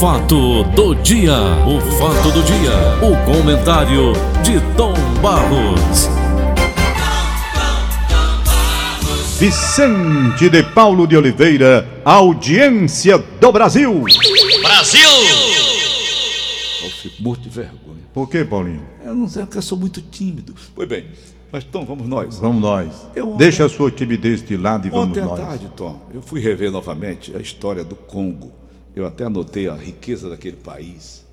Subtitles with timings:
[0.00, 2.72] fato do dia, o fato do dia,
[3.02, 6.08] o comentário de Tom Barros.
[9.38, 14.02] Vicente de Paulo de Oliveira, audiência do Brasil.
[14.62, 15.08] Brasil!
[16.82, 18.00] Eu fico morto de vergonha.
[18.12, 18.82] Por que, Paulinho?
[19.04, 20.54] Eu não sei, porque eu sou muito tímido.
[20.74, 21.06] Pois bem,
[21.52, 22.38] mas Tom, vamos nós.
[22.38, 22.88] Vamos nós.
[23.14, 25.40] Eu- Deixa a sua timidez de lado e vamos Ontem à nós.
[25.40, 28.59] tarde, Tom, eu fui rever novamente a história do Congo.
[28.94, 31.24] Eu até anotei a riqueza daquele país.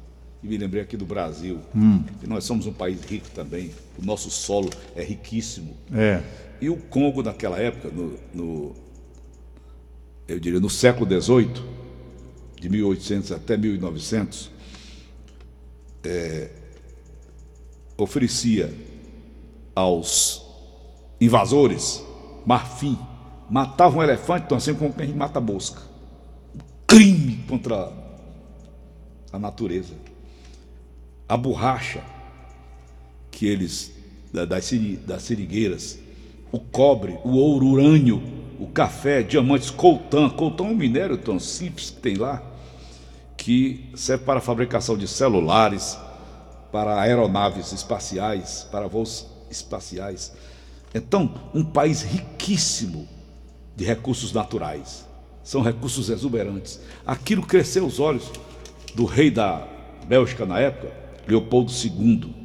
[0.43, 1.59] E me lembrei aqui do Brasil.
[2.19, 3.71] Que nós somos um país rico também.
[4.01, 5.75] O nosso solo é riquíssimo.
[5.93, 6.21] É.
[6.61, 8.75] E o Congo, naquela época, no, no-
[10.27, 11.49] eu diria no século XVIII,
[12.59, 14.51] de 1800 até 1900,
[16.03, 16.49] é,
[17.97, 18.73] oferecia
[19.75, 20.43] aos
[21.19, 22.03] invasores
[22.45, 22.97] marfim,
[23.49, 25.81] matavam um elefante, então assim como quem mata mosca.
[26.87, 27.91] Crime contra
[29.31, 29.93] a natureza.
[31.27, 32.01] A borracha
[33.29, 33.91] que eles,
[34.33, 34.71] da- das,
[35.05, 35.99] das seringueiras,
[36.51, 38.21] o cobre, o ouro, o urânio,
[38.59, 40.29] o café, diamantes, coltan.
[40.29, 42.41] Coltan é um minério tão simples que tem lá,
[43.35, 45.97] que serve para a fabricação de celulares,
[46.71, 50.33] para aeronaves espaciais, para voos espaciais.
[50.95, 53.07] Então, um país riquíssimo
[53.75, 55.06] de recursos naturais.
[55.47, 56.77] São recursos exuberantes.
[57.05, 58.29] Aquilo cresceu os olhos
[58.93, 59.65] do rei da
[60.05, 60.91] Bélgica na época,
[61.25, 62.35] Leopoldo II.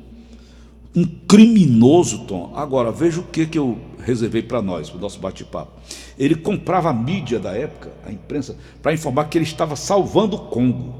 [0.95, 2.53] Um criminoso, Tom.
[2.55, 5.73] Agora, veja o que, que eu reservei para nós, para o nosso bate-papo.
[6.17, 10.47] Ele comprava a mídia da época, a imprensa, para informar que ele estava salvando o
[10.47, 10.95] Congo.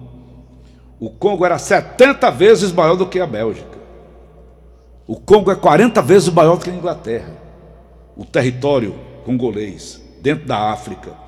[0.99, 3.79] O Congo era 70 vezes maior do que a Bélgica.
[5.07, 7.37] O Congo é 40 vezes maior do que a Inglaterra.
[8.17, 8.93] O território
[9.25, 11.23] congolês, dentro da África,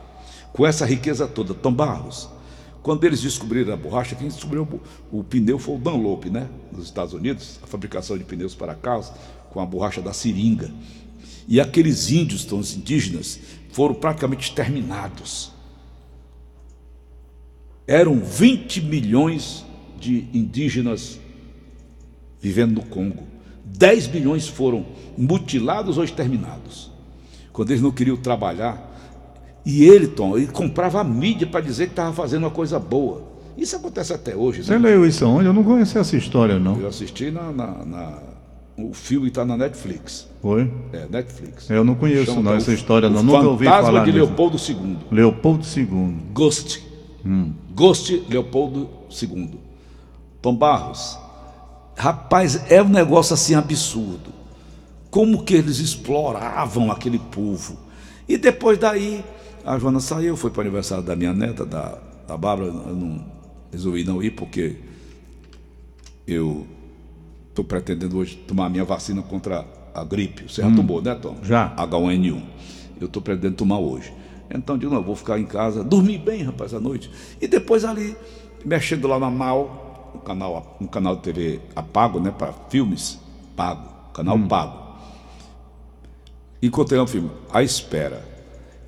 [0.54, 1.52] com essa riqueza toda.
[1.52, 2.28] Tom Barros,
[2.80, 4.80] quando eles descobriram a borracha, quem descobriu
[5.10, 6.48] o, pneu foi o Dunlop, né?
[6.72, 9.12] Nos Estados Unidos, a fabricação de pneus para carros,
[9.50, 10.70] com a borracha da seringa.
[11.48, 13.40] E aqueles índios, então, os indígenas,
[13.72, 15.52] foram praticamente exterminados.
[17.84, 19.64] Eram 20 milhões
[19.98, 21.18] de indígenas
[22.40, 23.24] vivendo no Congo.
[23.64, 24.86] 10 milhões foram
[25.18, 26.92] mutilados ou exterminados.
[27.52, 28.93] Quando eles não queriam trabalhar.
[29.64, 33.22] E ele, Tom, ele comprava a mídia para dizer que estava fazendo uma coisa boa.
[33.56, 34.62] Isso acontece até hoje.
[34.64, 34.90] Você Né?
[34.90, 35.46] leu isso onde?
[35.46, 36.78] Eu não conhecia essa história, não.
[36.80, 37.50] Eu assisti na.
[37.52, 38.18] na- na-
[38.76, 40.26] o filme está na Netflix.
[40.42, 40.68] Foi?
[40.92, 41.70] É, Netflix.
[41.70, 43.22] Eu não conheço, Chama, não, o- essa história, o não.
[43.22, 44.24] Nunca ouvi Fantasma falar de disso.
[44.24, 44.96] Leopoldo II.
[45.12, 46.16] Leopoldo II.
[46.32, 46.84] Ghost.
[47.74, 48.88] Ghost Leopoldo
[49.22, 49.50] II.
[50.42, 51.16] Tom Barros.
[51.96, 54.32] Rapaz, é um negócio assim absurdo.
[55.10, 57.76] Como que eles exploravam aquele povo.
[58.28, 59.24] E depois daí,
[59.64, 61.98] a Joana saiu, foi para o aniversário da minha neta, da,
[62.28, 62.68] da Bárbara.
[62.68, 63.24] Eu não
[63.72, 64.76] resolvi não ir porque
[66.26, 66.66] eu
[67.48, 69.64] estou pretendendo hoje tomar a minha vacina contra
[69.94, 70.50] a gripe.
[70.50, 71.36] Você já tomou, né, Tom?
[71.42, 71.74] Já.
[71.76, 72.42] H1N1.
[73.00, 74.12] Eu estou pretendendo tomar hoje.
[74.50, 77.10] Então, de novo, vou ficar em casa, dormir bem, rapaz, à noite.
[77.40, 78.14] E depois ali,
[78.64, 83.18] mexendo lá na MAL, um canal, um canal de TV a pago, né, para filmes,
[83.56, 84.84] pago, canal pago.
[86.62, 88.33] Encontrei um filme, A Espera.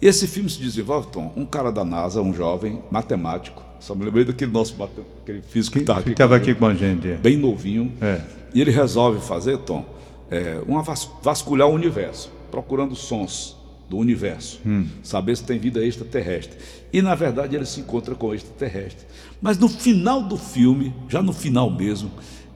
[0.07, 4.05] E esse filme se desenvolve, Tom, um cara da NASA, um jovem matemático, só me
[4.05, 4.77] lembrei daquele nosso,
[5.21, 7.09] aquele físico que estava Que aqui, estava aqui com a gente.
[7.09, 7.17] é.
[7.17, 7.93] bem novinho.
[8.01, 8.21] É.
[8.55, 9.85] E ele resolve fazer, Tom,
[10.31, 13.57] é, uma vas- vasculhar o universo, procurando sons
[13.91, 14.61] do universo,
[15.03, 16.57] saber se tem vida extraterrestre.
[16.93, 19.05] E na verdade ele se encontra com o extraterrestre.
[19.43, 22.13] Mas no final do filme, já no final mesmo,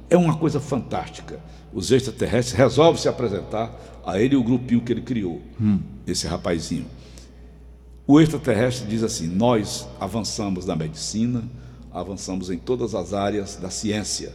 [0.09, 1.41] é uma coisa fantástica.
[1.75, 5.41] Os extraterrestres resolvem se apresentar a ele e o grupinho que ele criou,
[6.07, 6.87] esse rapazinho.
[8.11, 11.45] O extraterrestre diz assim: Nós avançamos na medicina,
[11.93, 14.35] avançamos em todas as áreas da ciência,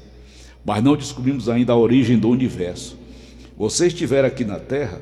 [0.64, 2.98] mas não descobrimos ainda a origem do universo.
[3.58, 5.02] Vocês tiveram aqui na Terra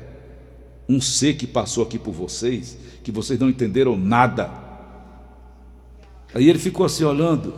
[0.88, 4.50] um ser que passou aqui por vocês, que vocês não entenderam nada.
[6.34, 7.54] Aí ele ficou assim olhando.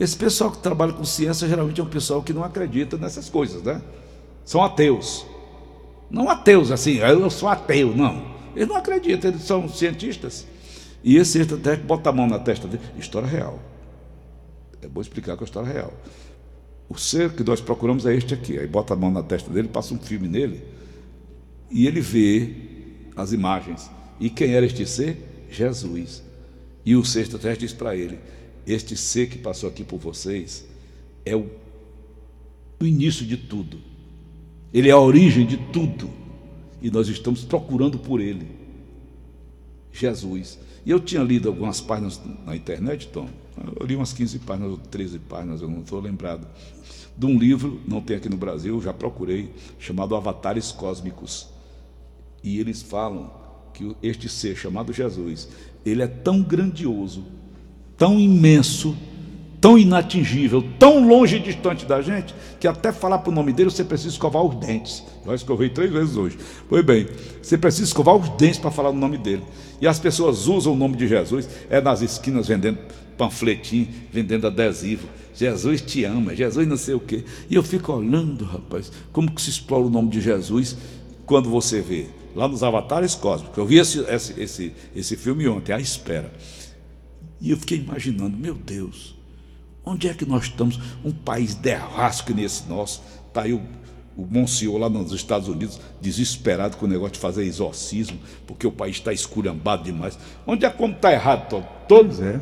[0.00, 3.62] Esse pessoal que trabalha com ciência geralmente é um pessoal que não acredita nessas coisas,
[3.62, 3.82] né?
[4.46, 5.26] São ateus.
[6.10, 8.29] Não ateus assim, eu sou ateu, não.
[8.54, 10.46] Eles não acreditam, eles são cientistas.
[11.02, 12.82] E esse extraterrestre bota a mão na testa dele.
[12.98, 13.58] História real.
[14.82, 15.92] É bom explicar que é história real.
[16.88, 18.58] O ser que nós procuramos é este aqui.
[18.58, 20.62] Aí bota a mão na testa dele, passa um filme nele,
[21.70, 22.54] e ele vê
[23.16, 23.90] as imagens.
[24.18, 25.46] E quem era este ser?
[25.50, 26.22] Jesus.
[26.84, 28.18] E o ser extraterrestre diz para ele:
[28.66, 30.66] Este ser que passou aqui por vocês
[31.24, 31.46] é o
[32.80, 33.78] início de tudo.
[34.72, 36.19] Ele é a origem de tudo.
[36.80, 38.48] E nós estamos procurando por ele.
[39.92, 40.58] Jesus.
[40.84, 43.28] E eu tinha lido algumas páginas na internet, Tom.
[43.78, 46.46] Eu li umas 15 páginas ou 13 páginas, eu não estou lembrado.
[47.16, 51.48] De um livro, não tem aqui no Brasil, já procurei, chamado Avatares Cósmicos.
[52.42, 53.30] E eles falam
[53.74, 55.48] que este ser chamado Jesus,
[55.84, 57.24] ele é tão grandioso,
[57.96, 58.96] tão imenso,
[59.60, 63.70] tão inatingível, tão longe e distante da gente, que até falar para o nome dele
[63.70, 65.04] você precisa escovar os dentes.
[65.26, 66.38] Eu escovei três vezes hoje.
[66.68, 67.06] Pois bem,
[67.42, 69.42] você precisa escovar os dentes para falar o nome dele.
[69.80, 72.78] E as pessoas usam o nome de Jesus, é nas esquinas vendendo
[73.18, 75.06] panfletinho, vendendo adesivo.
[75.34, 77.24] Jesus te ama, Jesus não sei o quê.
[77.48, 80.76] E eu fico olhando, rapaz, como que se explora o nome de Jesus
[81.26, 83.56] quando você vê lá nos Avatares Cósmicos.
[83.56, 86.32] Eu vi esse, esse, esse, esse filme ontem, A Espera.
[87.40, 89.16] E eu fiquei imaginando, meu Deus,
[89.84, 90.78] Onde é que nós estamos?
[91.04, 93.02] Um país derrasco nesse nosso.
[93.28, 93.60] Está aí o,
[94.16, 98.72] o Monsenhor lá nos Estados Unidos, desesperado com o negócio de fazer exorcismo, porque o
[98.72, 100.18] país está esculhambado demais.
[100.46, 101.66] Onde é como está errado, todo?
[101.88, 102.40] Todos é.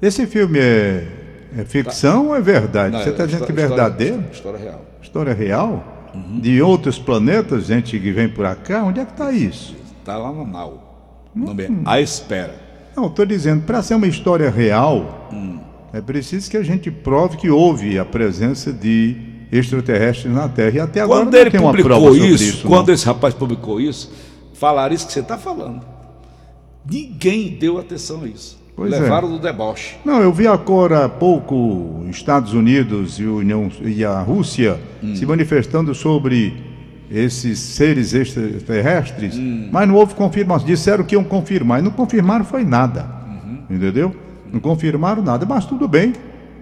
[0.00, 1.08] Esse filme é,
[1.56, 2.28] é ficção tá.
[2.28, 2.92] ou é verdade?
[2.92, 4.24] Não, Você está é dizendo que é verdadeiro?
[4.30, 4.84] História, história real.
[5.02, 5.96] História real?
[6.14, 6.40] Uhum.
[6.40, 8.84] De outros planetas, gente que vem por cá?
[8.84, 9.74] Onde é que está isso?
[10.00, 11.30] Está lá no Nau.
[11.34, 11.44] Hum.
[11.44, 12.54] Nome é A Espera.
[12.96, 15.55] Não, estou dizendo, para ser uma história real, hum.
[15.96, 19.16] É preciso que a gente prove que houve a presença de
[19.50, 20.76] extraterrestres na Terra.
[20.76, 24.12] E até agora quando ele publicou isso, isso, quando esse rapaz publicou isso,
[24.52, 25.80] falaram isso que você está falando.
[26.84, 28.58] Ninguém deu atenção a isso.
[28.76, 29.00] Pois é.
[29.00, 29.30] Levaram é.
[29.30, 29.96] do deboche.
[30.04, 35.16] Não, eu vi agora há pouco Estados Unidos e, União, e a Rússia hum.
[35.16, 36.62] se manifestando sobre
[37.10, 39.70] esses seres extraterrestres, hum.
[39.72, 40.66] mas não houve confirmação.
[40.66, 43.06] Disseram que iam confirmar, e não confirmaram foi nada.
[43.26, 43.76] Uhum.
[43.76, 44.25] Entendeu?
[44.52, 46.12] Não confirmaram nada, mas tudo bem.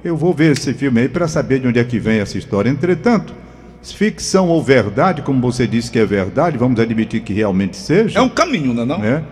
[0.05, 2.69] Eu vou ver esse filme aí para saber de onde é que vem essa história.
[2.69, 3.35] Entretanto,
[3.83, 8.19] ficção ou verdade, como você disse que é verdade, vamos admitir que realmente seja.
[8.19, 8.87] É um caminho, não é?
[8.87, 9.05] Não?
[9.05, 9.23] é?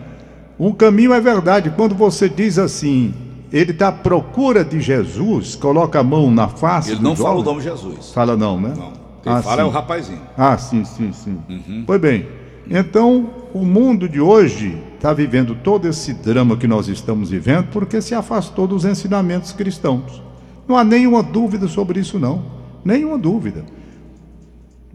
[0.59, 1.71] Um caminho é verdade.
[1.77, 3.15] Quando você diz assim,
[3.53, 6.93] ele está à procura de Jesus, coloca a mão na face.
[6.93, 8.13] Ele não fala o nome de Jesus.
[8.13, 8.73] Fala não, né?
[8.77, 8.93] Não.
[9.23, 9.63] Quem ah, fala sim.
[9.63, 10.21] é o rapazinho.
[10.37, 11.39] Ah, sim, sim, sim.
[11.49, 11.85] Uhum.
[11.87, 12.27] Pois bem.
[12.69, 18.01] Então, o mundo de hoje está vivendo todo esse drama que nós estamos vivendo porque
[18.01, 20.23] se afastou dos ensinamentos cristãos.
[20.69, 22.45] Não há nenhuma dúvida sobre isso, não.
[22.85, 23.65] Nenhuma dúvida.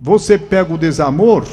[0.01, 1.45] Você pega o desamor,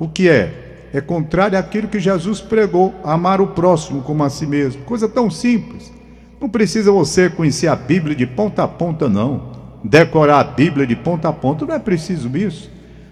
[0.00, 0.88] o que é?
[0.92, 4.82] É contrário àquilo que Jesus pregou, amar o próximo como a si mesmo.
[4.82, 5.92] Coisa tão simples.
[6.40, 9.52] Não precisa você conhecer a Bíblia de ponta a ponta, não.
[9.84, 12.68] Decorar a Bíblia de ponta a ponta, não é preciso isso.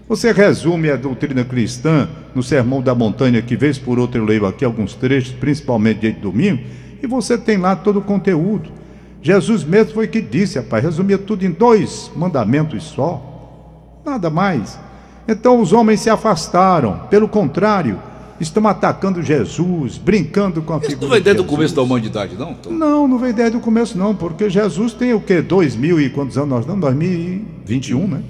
[0.07, 4.45] Você resume a doutrina cristã no Sermão da Montanha, que vez por outra eu leio
[4.45, 6.61] aqui alguns trechos, principalmente dia de domingo,
[7.01, 8.69] e você tem lá todo o conteúdo.
[9.19, 14.77] Jesus mesmo foi que disse, rapaz, resumia tudo em dois mandamentos só, nada mais.
[15.27, 17.99] Então os homens se afastaram, pelo contrário,
[18.39, 20.97] estão atacando Jesus, brincando com a Isso figura.
[20.97, 22.53] Isso não vem desde o começo da humanidade, não?
[22.53, 22.69] Tom?
[22.69, 25.41] Não, não vem desde o começo, não, porque Jesus tem o quê?
[25.41, 26.79] Dois mil e quantos anos nós não?
[26.79, 28.21] 2021, né?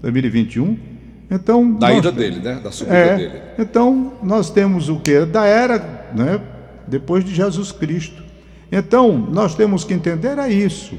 [0.00, 0.93] 2021.
[1.30, 2.60] Então, da nós, ida dele, né?
[2.62, 3.42] Da subida é, dele.
[3.58, 5.24] Então, nós temos o que?
[5.24, 6.40] Da era, né?
[6.86, 8.22] Depois de Jesus Cristo.
[8.70, 10.98] Então, nós temos que entender é isso.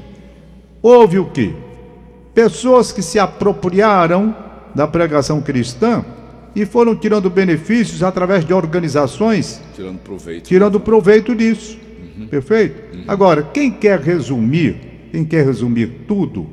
[0.82, 1.54] Houve o que?
[2.34, 4.34] Pessoas que se apropriaram
[4.74, 6.04] da pregação cristã
[6.54, 9.60] e foram tirando benefícios através de organizações.
[9.74, 10.44] Tirando proveito.
[10.44, 11.78] Tirando proveito disso.
[12.18, 12.26] Uhum.
[12.26, 12.96] Perfeito?
[12.96, 13.04] Uhum.
[13.06, 16.46] Agora, quem quer resumir, quem quer resumir tudo,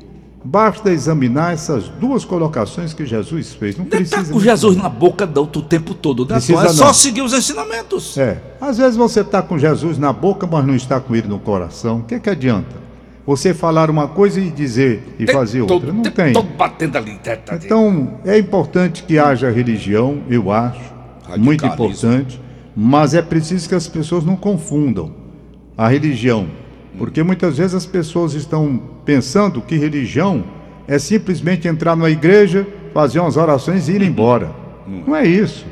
[0.46, 3.78] Basta examinar essas duas colocações que Jesus fez.
[3.78, 4.24] Não, não precisa.
[4.24, 6.26] Tá com Jesus na boca do tempo todo.
[6.26, 6.34] Né?
[6.34, 8.18] Precisa, é só seguir os ensinamentos.
[8.18, 8.42] É.
[8.60, 12.00] Às vezes você está com Jesus na boca, mas não está com ele no coração.
[12.00, 12.84] O que, que adianta?
[13.26, 15.80] Você falar uma coisa e dizer e tem fazer outra.
[15.80, 16.34] Todo, não tem.
[16.34, 17.16] Todo batendo ali.
[17.16, 20.92] Tá, tá, então, é importante que haja religião, eu acho.
[21.38, 22.38] Muito importante.
[22.76, 25.10] Mas é preciso que as pessoas não confundam
[25.74, 26.48] a religião
[26.98, 30.44] porque muitas vezes as pessoas estão pensando que religião
[30.86, 34.50] é simplesmente entrar numa igreja, fazer umas orações e ir embora.
[34.86, 35.66] Não é isso.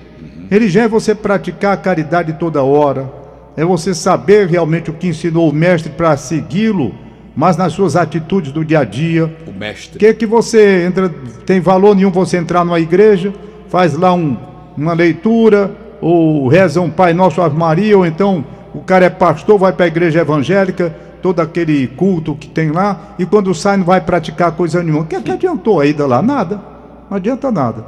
[0.51, 3.11] Religião é você praticar a caridade toda hora,
[3.57, 6.95] é você saber realmente o que ensinou o mestre para segui-lo,
[7.35, 9.35] mas nas suas atitudes do dia a dia.
[9.47, 9.99] O mestre.
[9.99, 11.09] Que que você entra,
[11.47, 13.33] tem valor nenhum você entrar numa igreja,
[13.69, 14.37] faz lá um,
[14.77, 19.59] uma leitura, ou reza um Pai Nosso Ave Maria, ou então o cara é pastor,
[19.59, 23.85] vai para a igreja evangélica, todo aquele culto que tem lá, e quando sai não
[23.85, 25.03] vai praticar coisa nenhuma.
[25.03, 26.21] O que, é que adiantou a ida lá?
[26.21, 26.61] Nada.
[27.09, 27.85] Não adianta nada.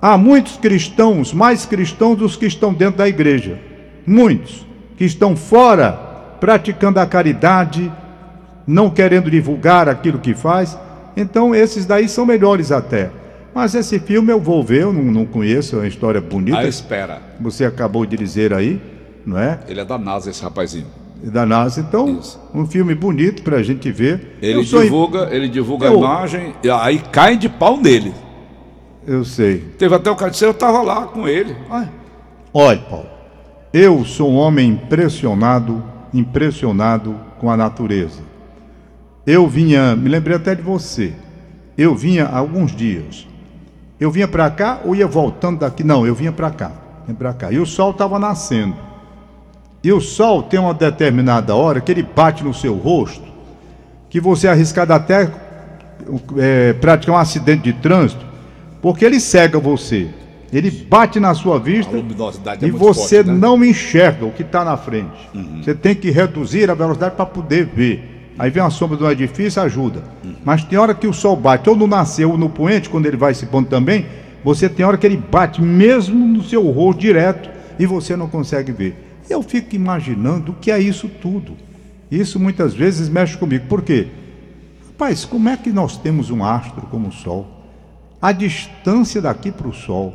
[0.00, 3.58] Há muitos cristãos, mais cristãos dos que estão dentro da igreja.
[4.06, 5.92] Muitos que estão fora,
[6.40, 7.92] praticando a caridade,
[8.66, 10.78] não querendo divulgar aquilo que faz.
[11.16, 13.10] Então, esses daí são melhores até.
[13.54, 16.58] Mas esse filme eu vou ver, eu não, não conheço, é uma história bonita.
[16.58, 17.20] A espera.
[17.40, 18.80] Você acabou de dizer aí.
[19.26, 19.58] não é?
[19.68, 20.86] Ele é da NASA, esse rapazinho.
[21.22, 21.80] Da NASA.
[21.80, 22.40] Então, Isso.
[22.54, 24.38] um filme bonito pra gente ver.
[24.40, 28.14] Ele sou- divulga, ele divulga Eu- a imagem, e aí cai de pau nele.
[29.06, 29.58] Eu sei.
[29.78, 31.54] Teve até o cara que disse, eu tava lá com ele.
[32.54, 33.06] Olha, Paulo,
[33.72, 38.22] eu sou um homem impressionado, impressionado com a natureza.
[39.26, 41.12] Eu vinha, me lembrei até de você.
[41.76, 43.26] Eu vinha há alguns dias.
[43.98, 45.84] Eu vinha para cá ou ia voltando daqui?
[45.84, 46.72] Não, eu vinha para cá.
[47.06, 47.52] Vinha para cá.
[47.52, 48.74] E o sol estava nascendo.
[49.82, 53.24] E o sol tem uma determinada hora que ele bate no seu rosto,
[54.10, 55.30] que você é arriscado até
[56.36, 58.24] é, praticar um acidente de trânsito,
[58.82, 60.08] porque ele cega você.
[60.52, 63.38] Ele bate na sua vista é e muito você forte, né?
[63.38, 65.30] não enxerga o que está na frente.
[65.62, 68.32] Você tem que reduzir a velocidade para poder ver.
[68.36, 70.02] Aí vem a sombra do edifício, ajuda.
[70.44, 73.16] Mas tem hora que o sol bate, ou no nascer ou no poente, quando ele
[73.16, 74.06] vai se pondo também,
[74.42, 78.72] você tem hora que ele bate mesmo no seu rosto direto e você não consegue
[78.72, 79.09] ver.
[79.30, 81.56] Eu fico imaginando o que é isso tudo.
[82.10, 83.66] Isso muitas vezes mexe comigo.
[83.68, 84.08] Por quê?
[84.88, 87.46] Rapaz, como é que nós temos um astro como o Sol?
[88.20, 90.12] A distância daqui para o Sol.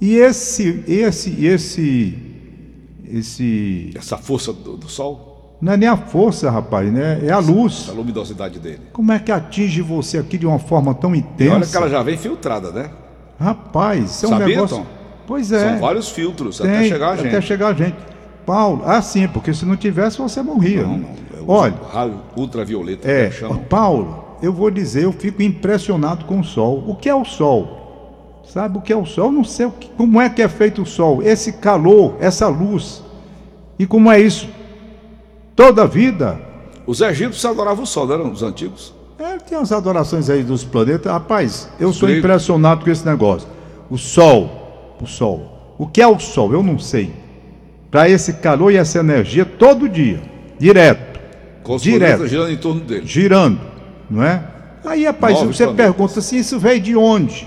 [0.00, 2.18] E esse, esse, esse,
[3.08, 3.90] esse.
[3.94, 7.20] Essa força do, do sol, Não é nem a força, rapaz, né?
[7.24, 7.86] É a luz.
[7.88, 8.80] a luminosidade dele.
[8.92, 11.54] Como é que atinge você aqui de uma forma tão E intensa?
[11.54, 12.90] olha que ela já vem filtrada, né?
[13.38, 14.76] Rapaz, isso é um Sabia, negócio.
[14.78, 14.86] Tom?
[15.24, 15.70] Pois é.
[15.70, 17.28] São vários filtros até Tem, chegar a gente.
[17.28, 17.96] Até chegar a gente.
[18.46, 20.82] Paulo, ah, sim, porque se não tivesse você morria.
[20.82, 21.08] Não, não.
[21.36, 23.30] Eu Olha, raio ultravioleta, É.
[23.68, 26.84] Paulo, eu vou dizer, eu fico impressionado com o sol.
[26.86, 28.42] O que é o sol?
[28.44, 29.26] Sabe o que é o sol?
[29.26, 31.22] Eu Não sei o que- como é que é feito o sol.
[31.22, 33.02] Esse calor, essa luz.
[33.78, 34.48] E como é isso?
[35.56, 36.38] Toda a vida.
[36.86, 38.92] Os egípcios adoravam o sol, não eram os antigos?
[39.18, 41.10] É, tem as adorações aí dos planetas.
[41.10, 42.18] Rapaz, eu sou Explica.
[42.26, 43.48] impressionado com esse negócio.
[43.88, 45.74] O sol, o sol.
[45.78, 46.52] O que é o sol?
[46.52, 47.12] Eu não sei.
[47.92, 50.20] Para esse calor e essa energia todo dia,
[50.58, 51.20] direto.
[51.62, 52.26] Com Direto.
[52.26, 53.02] girando em torno dele.
[53.06, 53.60] girando,
[54.10, 54.42] não é?
[54.84, 55.86] Aí, rapaz, Nove você planetas.
[55.86, 57.46] pergunta assim, isso veio de onde?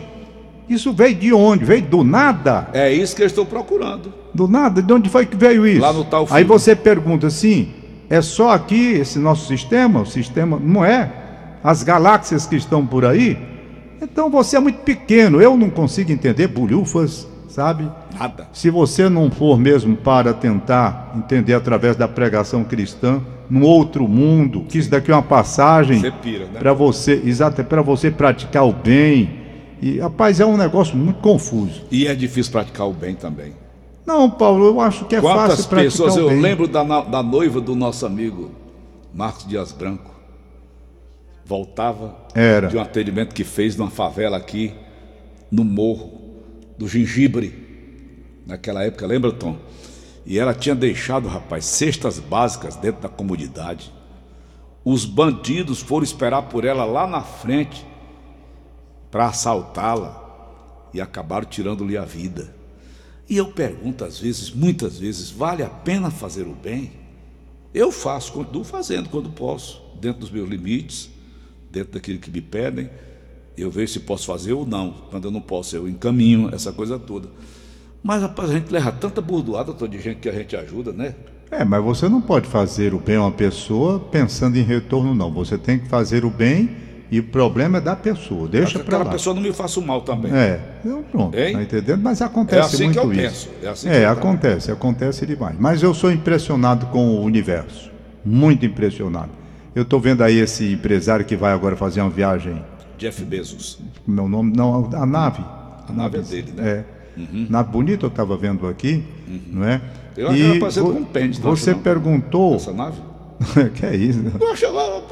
[0.70, 1.66] Isso veio de onde?
[1.66, 2.70] Veio do nada?
[2.72, 4.14] É isso que eles estão procurando.
[4.34, 4.82] Do nada?
[4.82, 5.82] De onde foi que veio isso?
[5.82, 6.44] Lá no tal Aí filme.
[6.46, 7.74] você pergunta assim,
[8.10, 10.02] é só aqui esse nosso sistema?
[10.02, 11.12] O sistema não é?
[11.62, 13.38] As galáxias que estão por aí?
[14.02, 17.90] Então você é muito pequeno, eu não consigo entender bolhufas, sabe?
[18.20, 18.50] Nada.
[18.52, 24.66] Se você não for mesmo para tentar entender através da pregação cristã, num outro mundo,
[24.68, 26.12] que isso daqui é uma passagem né?
[26.60, 29.46] para você, exato, é para você praticar o bem.
[29.82, 31.84] E rapaz, é um negócio muito confuso.
[31.90, 33.54] E é difícil praticar o bem também.
[34.06, 36.42] Não, Paulo, eu acho que é Quantas fácil praticar pessoas o eu bem.
[36.42, 38.52] lembro da, da noiva do nosso amigo
[39.14, 40.14] Marcos Dias Branco.
[41.46, 42.68] Voltava Era.
[42.68, 44.74] de um atendimento que fez numa favela aqui
[45.50, 46.15] no morro
[46.78, 47.64] do Gengibre.
[48.46, 49.58] Naquela época, lembra, Tom?
[50.26, 53.92] E ela tinha deixado, rapaz, cestas básicas dentro da comunidade.
[54.84, 57.86] Os bandidos foram esperar por ela lá na frente
[59.10, 60.24] para assaltá-la
[60.94, 62.54] e acabaram tirando-lhe a vida.
[63.28, 66.92] E eu pergunto às vezes, muitas vezes, vale a pena fazer o bem?
[67.74, 71.10] Eu faço, continuo fazendo quando posso, dentro dos meus limites,
[71.72, 72.90] dentro daquilo que me pedem.
[73.58, 74.94] Eu vejo se posso fazer ou não.
[75.10, 77.28] Quando eu não posso, eu encaminho essa coisa toda.
[78.04, 81.16] Mas, rapaz, a gente leva tanta bordoada toda de gente que a gente ajuda, né?
[81.50, 85.32] É, mas você não pode fazer o bem a uma pessoa pensando em retorno, não.
[85.34, 86.70] Você tem que fazer o bem
[87.10, 88.48] e o problema é da pessoa.
[88.48, 89.12] Deixa para aquela lá.
[89.12, 90.34] pessoa não me faça o mal também.
[90.34, 91.54] É, então pronto, Hein?
[91.54, 92.02] tá entendendo?
[92.02, 93.48] Mas acontece É assim muito que eu isso.
[93.48, 95.56] penso, é assim é, acontece, acontece demais.
[95.58, 97.90] Mas eu sou impressionado com o universo,
[98.24, 99.30] muito impressionado.
[99.76, 102.62] Eu estou vendo aí esse empresário que vai agora fazer uma viagem,
[102.98, 103.80] Jeff Bezos.
[104.08, 105.44] meu nome, não, a nave.
[105.88, 106.70] A nave é dele, né?
[106.70, 106.84] É.
[107.50, 109.04] Nave bonita eu estava vendo aqui,
[109.48, 109.82] não é?
[110.18, 112.56] Eu acho que com um pente, Você perguntou.
[112.56, 112.98] Essa nave?
[113.76, 114.22] que é isso?
[114.38, 115.04] Poxa, falando.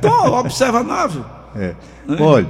[0.00, 1.20] Tom, observa a nave.
[1.58, 1.74] É.
[2.20, 2.46] Olha,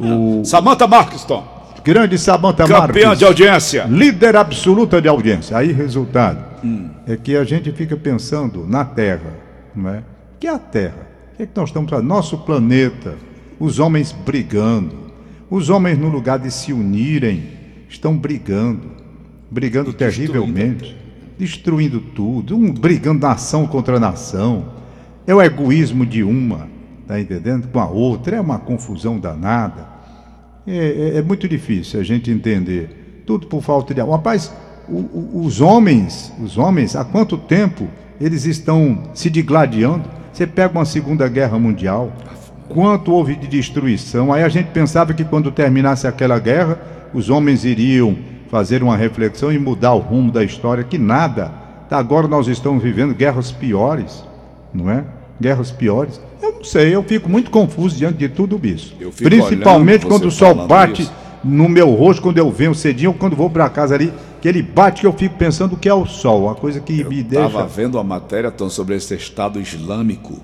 [0.00, 1.44] o Samantha Marques, Tom.
[1.84, 3.18] grande Samantha Campeã Marques.
[3.20, 3.84] de audiência.
[3.84, 5.56] Líder absoluta de audiência.
[5.56, 6.90] Aí, resultado Hum.
[7.06, 9.34] é que a gente fica pensando na Terra,
[9.76, 9.98] não é?
[9.98, 10.04] O
[10.40, 11.06] que é a Terra?
[11.32, 12.08] O que, é que nós estamos fazendo?
[12.08, 13.14] Nosso planeta,
[13.62, 14.96] os homens brigando,
[15.48, 17.44] os homens, no lugar de se unirem,
[17.88, 18.88] estão brigando,
[19.48, 20.96] brigando terrivelmente,
[21.38, 24.64] destruindo tudo, um brigando nação contra nação.
[25.28, 26.66] É o egoísmo de uma,
[27.06, 27.68] tá entendendo?
[27.68, 29.86] Com a outra, é uma confusão danada.
[30.66, 33.22] É, é- é muito difícil a gente entender.
[33.24, 34.16] Tudo por falta de amor.
[34.16, 34.52] Rapaz,
[34.88, 37.86] o- o- os homens, os homens, há quanto tempo
[38.20, 40.08] eles estão se digladiando?
[40.32, 42.12] Você pega uma Segunda Guerra Mundial,
[42.68, 44.32] quanto houve de destruição.
[44.32, 46.78] Aí a gente pensava que quando terminasse aquela guerra,
[47.12, 48.16] os homens iriam
[48.50, 51.52] fazer uma reflexão e mudar o rumo da história, que nada.
[51.90, 54.24] Agora nós estamos vivendo guerras piores,
[54.72, 55.04] não é?
[55.40, 56.20] Guerras piores.
[56.42, 58.94] Eu não sei, eu fico muito confuso diante de tudo isso.
[59.16, 61.12] Principalmente quando o sol bate isso.
[61.44, 64.62] no meu rosto, quando eu venho cedinho, ou quando vou para casa ali, que ele
[64.62, 67.44] bate que eu fico pensando que é o sol, uma coisa que eu me deixa.
[67.44, 70.40] Eu estava vendo a matéria Tom, sobre esse Estado Islâmico,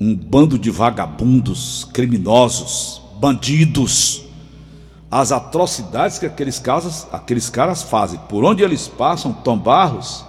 [0.00, 4.24] um bando de vagabundos, criminosos, bandidos,
[5.10, 10.24] as atrocidades que aqueles caras, aqueles caras fazem, por onde eles passam, Tom Barros,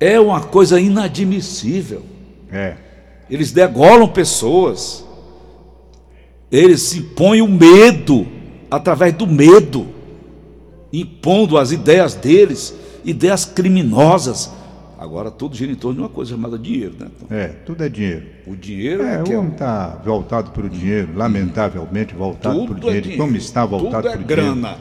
[0.00, 2.02] é uma coisa inadmissível.
[2.50, 2.76] É.
[3.30, 5.04] Eles degolam pessoas.
[6.50, 8.26] Eles se impõem o medo
[8.68, 9.86] através do medo,
[10.92, 14.50] impondo as ideias deles, ideias criminosas.
[15.02, 17.08] Agora tudo gira em torno de uma coisa chamada dinheiro, né?
[17.28, 18.22] É, tudo é dinheiro.
[18.46, 19.20] O dinheiro é.
[19.20, 22.98] O homem está é voltado para o dinheiro, lamentavelmente voltado para o dinheiro.
[22.98, 23.22] É dinheiro.
[23.24, 24.54] Como está voltado para o dinheiro?
[24.54, 24.76] grana.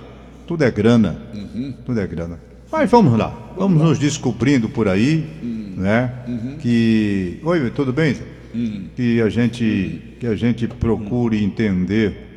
[0.46, 1.22] Tudo é grana.
[1.34, 1.74] Uhum.
[1.84, 2.40] Tudo é grana.
[2.72, 5.74] Mas vamos lá, vamos nos descobrindo por aí, uhum.
[5.78, 6.14] né?
[6.28, 6.58] Uhum.
[6.58, 7.40] Que.
[7.44, 8.16] Oi, tudo bem?
[8.54, 8.86] Uhum.
[8.96, 12.32] Que a gente, que a gente procure entender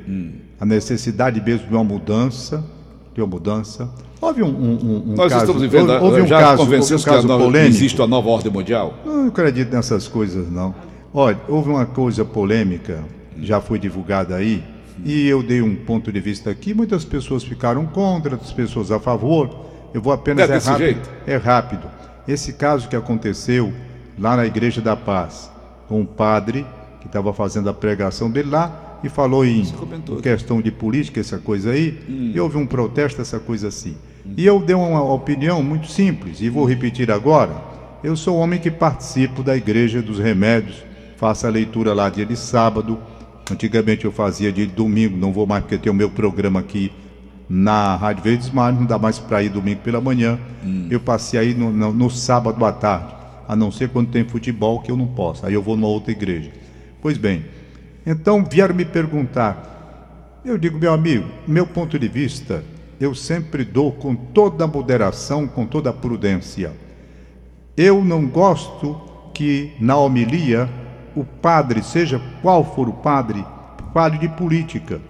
[0.59, 2.65] a necessidade mesmo de uma mudança,
[3.15, 3.91] de uma mudança.
[4.25, 7.27] Houve um, um, um Nós caso, estamos vivendo, houve, um já caso, convencemos um caso
[7.27, 8.95] que a nova, existe a nova ordem mundial?
[9.05, 10.75] Não acredito nessas coisas, não.
[11.13, 13.05] Olha, houve uma coisa polêmica,
[13.39, 14.65] já foi divulgada aí,
[15.05, 16.73] e eu dei um ponto de vista aqui.
[16.73, 19.51] Muitas pessoas ficaram contra, outras pessoas a favor.
[19.93, 20.79] Eu vou apenas é, é rápido.
[20.79, 21.11] Jeito?
[21.27, 21.91] É rápido.
[22.27, 23.75] Esse caso que aconteceu
[24.19, 25.51] lá na Igreja da Paz,
[25.87, 26.65] com um padre
[26.99, 31.37] que estava fazendo a pregação dele lá e falou em, em questão de política, essa
[31.37, 32.33] coisa aí, hum.
[32.35, 33.95] e houve um protesto, essa coisa assim.
[34.37, 37.53] E eu dei uma opinião muito simples, e vou repetir agora.
[38.03, 40.83] Eu sou homem que participo da Igreja dos Remédios,
[41.17, 42.99] faço a leitura lá dia de sábado.
[43.51, 46.91] Antigamente eu fazia de domingo, não vou mais porque tem o meu programa aqui
[47.49, 50.39] na Rádio Verdes Mares, não dá mais para ir domingo pela manhã.
[50.65, 50.89] Hum.
[50.91, 53.15] Eu passei aí no, no, no, sábado à tarde,
[53.47, 55.47] a não ser quando tem futebol, que eu não posso.
[55.47, 56.51] Aí eu vou numa outra igreja.
[57.03, 57.45] Pois bem,
[58.07, 60.41] então vieram me perguntar.
[60.45, 62.65] Eu digo, meu amigo, meu ponto de vista,
[63.01, 66.73] eu sempre dou com toda moderação, com toda prudência.
[67.77, 69.01] Eu não gosto
[69.33, 70.69] que na homilia
[71.15, 73.45] o padre, seja qual for o padre,
[73.93, 75.01] fale de política.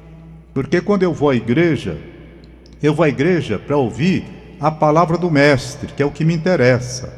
[0.53, 1.99] Porque quando eu vou à igreja,
[2.83, 4.25] eu vou à igreja para ouvir
[4.61, 7.13] a palavra do mestre, que é o que me interessa.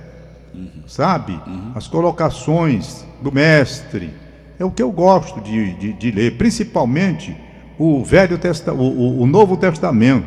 [0.55, 0.85] Uhum.
[0.87, 1.33] Sabe?
[1.47, 1.73] Uhum.
[1.75, 4.11] As colocações do mestre.
[4.59, 7.37] É o que eu gosto de, de, de ler, principalmente
[7.79, 10.27] o Velho Testa, o, o, o, Novo Testamento.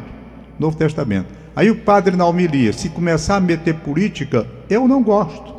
[0.60, 1.28] Novo Testamento.
[1.56, 5.56] Aí o padre na homilia, se começar a meter política, eu não gosto.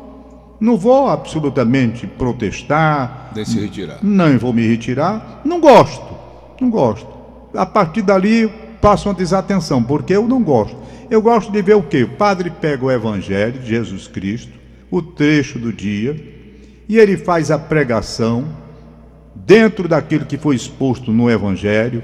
[0.59, 3.31] Não vou absolutamente protestar.
[3.35, 3.97] Nem se retirar.
[4.01, 5.41] Não vou me retirar.
[5.43, 6.15] Não gosto.
[6.61, 7.07] Não gosto.
[7.55, 8.47] A partir dali,
[8.79, 10.77] passo uma desatenção, porque eu não gosto.
[11.09, 12.03] Eu gosto de ver o quê?
[12.03, 14.53] O padre pega o Evangelho de Jesus Cristo,
[14.89, 16.15] o trecho do dia,
[16.87, 18.45] e ele faz a pregação
[19.35, 22.03] dentro daquilo que foi exposto no Evangelho,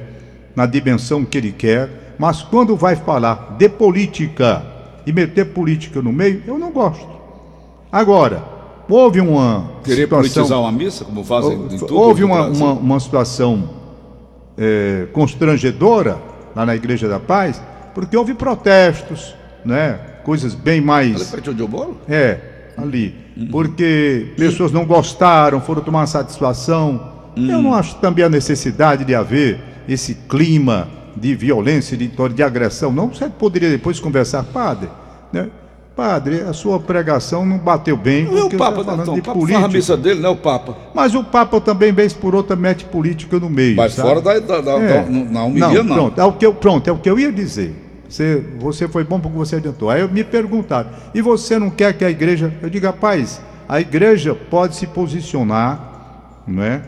[0.56, 4.64] na dimensão que ele quer, mas quando vai falar de política
[5.06, 7.08] e meter política no meio, eu não gosto.
[7.92, 8.44] Agora,
[8.90, 9.72] houve uma.
[9.84, 13.70] Querer situação, politizar uma missa, como fazem em tudo Houve uma, uma, uma situação
[14.58, 16.18] é, constrangedora
[16.56, 17.62] lá na Igreja da Paz,
[17.94, 20.00] porque houve protestos, né?
[20.24, 21.16] Coisas bem mais.
[21.16, 21.98] Ali perto bolo?
[22.10, 22.40] É,
[22.76, 23.16] ali.
[23.38, 23.48] Uhum.
[23.48, 27.14] Porque pessoas não gostaram, foram tomar satisfação.
[27.38, 27.50] Uhum.
[27.50, 32.92] Eu não acho também a necessidade de haver esse clima de violência, de, de agressão.
[32.92, 34.90] Não, você poderia depois conversar, padre,
[35.32, 35.50] né?
[35.96, 38.26] Padre, a sua pregação não bateu bem.
[38.26, 39.66] Não é o Papa, falando então, de o Papa política.
[39.66, 40.78] a missa dele, não é o Papa.
[40.94, 43.76] Mas o Papa também, vez por outra, mete política no meio.
[43.76, 44.08] Mas sabe?
[44.08, 45.02] fora da, da, da, é.
[45.02, 45.96] da na homilia, não.
[45.96, 47.74] Pronto, é o que eu, pronto, é o que eu ia dizer.
[48.08, 49.90] Você, você foi bom porque você adiantou.
[49.90, 52.54] Aí me perguntaram, e você não quer que a igreja.
[52.62, 56.82] Eu digo, rapaz, a igreja pode se posicionar, não é?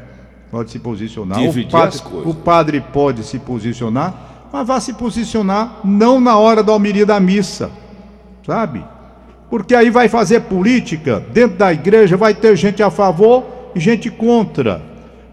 [0.52, 1.40] Pode se posicionar.
[1.40, 2.32] Dividir o padre, as coisas.
[2.32, 4.14] o padre pode se posicionar,
[4.52, 7.70] mas vá se posicionar não na hora da homilia da missa,
[8.46, 8.84] sabe?
[9.50, 13.44] Porque aí vai fazer política, dentro da igreja vai ter gente a favor
[13.76, 14.82] e gente contra.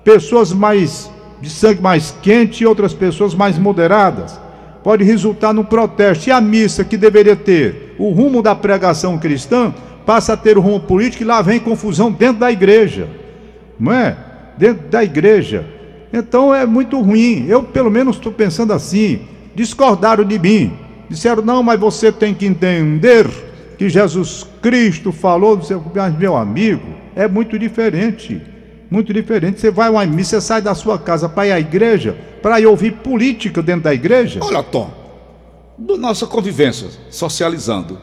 [0.04, 4.40] Pessoas mais de sangue mais quente e outras pessoas mais moderadas.
[4.82, 6.28] Pode resultar num protesto.
[6.28, 9.74] E a missa que deveria ter o rumo da pregação cristã
[10.04, 13.08] passa a ter o rumo político e lá vem confusão dentro da igreja.
[13.78, 14.16] Não é?
[14.56, 15.64] Dentro da igreja.
[16.12, 17.46] Então é muito ruim.
[17.48, 19.20] Eu, pelo menos, estou pensando assim.
[19.54, 20.72] Discordaram de mim.
[21.08, 23.26] Disseram, não, mas você tem que entender
[23.78, 25.82] que Jesus Cristo falou do seu
[26.18, 26.82] meu amigo,
[27.14, 28.40] é muito diferente.
[28.90, 29.60] Muito diferente.
[29.60, 32.92] Você vai uma missa, sai da sua casa para ir à igreja, para ir ouvir
[32.92, 34.40] política dentro da igreja.
[34.42, 34.90] Olha, Tom,
[35.76, 37.98] da nossa convivência, socializando.